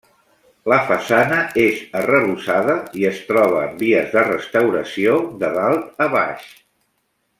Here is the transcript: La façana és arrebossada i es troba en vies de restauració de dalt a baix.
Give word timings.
La 0.71 0.77
façana 0.85 1.41
és 1.63 1.83
arrebossada 1.99 2.77
i 3.01 3.05
es 3.11 3.19
troba 3.27 3.61
en 3.67 3.77
vies 3.83 4.17
de 4.17 4.25
restauració 4.31 5.21
de 5.45 5.53
dalt 5.59 6.05
a 6.07 6.09
baix. 6.17 6.51